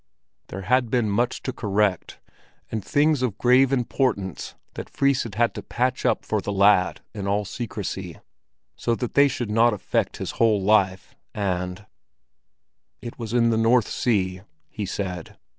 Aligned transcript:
There 0.47 0.63
had 0.63 0.89
been 0.89 1.11
much 1.11 1.43
to 1.43 1.53
correct, 1.53 2.17
and 2.71 2.83
things 2.83 3.21
of 3.21 3.37
grave 3.37 3.71
importance 3.71 4.55
that 4.73 4.89
Fris 4.89 5.21
had 5.21 5.35
had 5.35 5.53
to 5.53 5.61
patch 5.61 6.07
up 6.07 6.25
for 6.25 6.41
the 6.41 6.51
lad 6.51 7.01
in 7.13 7.27
all 7.27 7.45
secrecy, 7.45 8.17
so 8.75 8.95
that 8.95 9.13
they 9.13 9.27
should 9.27 9.51
not 9.51 9.75
affect 9.75 10.17
his 10.17 10.31
whole 10.31 10.59
life, 10.63 11.15
and— 11.35 11.85
"It 12.99 13.19
was 13.19 13.31
in 13.31 13.51
the 13.51 13.57
North 13.57 13.89
Sea," 13.89 14.41
he 14.71 14.87
said. 14.87 15.37